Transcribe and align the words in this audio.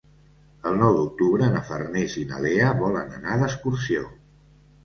El 0.69 0.79
nou 0.83 0.95
d'octubre 0.99 1.49
na 1.57 1.61
Farners 1.67 2.17
i 2.21 2.25
na 2.31 2.41
Lea 2.47 2.73
volen 2.81 3.15
anar 3.19 3.39
d'excursió. 3.43 4.07